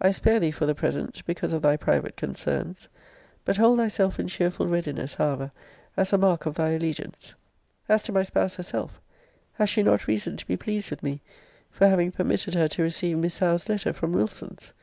I 0.00 0.10
spare 0.10 0.40
thee 0.40 0.50
for 0.50 0.66
the 0.66 0.74
present, 0.74 1.24
because 1.26 1.52
of 1.52 1.62
thy 1.62 1.76
private 1.76 2.16
concerns. 2.16 2.88
But 3.44 3.56
hold 3.56 3.78
thyself 3.78 4.18
in 4.18 4.26
cheerful 4.26 4.66
readiness, 4.66 5.14
however, 5.14 5.52
as 5.96 6.12
a 6.12 6.18
mark 6.18 6.44
of 6.44 6.56
thy 6.56 6.70
allegiance. 6.70 7.36
As 7.88 8.02
to 8.02 8.12
my 8.12 8.24
spouse 8.24 8.56
herself, 8.56 9.00
has 9.52 9.70
she 9.70 9.84
not 9.84 10.08
reason 10.08 10.36
to 10.38 10.46
be 10.48 10.56
pleased 10.56 10.90
with 10.90 11.04
me 11.04 11.20
for 11.70 11.86
having 11.86 12.10
permitted 12.10 12.54
her 12.54 12.66
to 12.66 12.82
receive 12.82 13.18
Miss 13.18 13.38
Howe's 13.38 13.68
letter 13.68 13.92
from 13.92 14.10
Wilson's? 14.12 14.74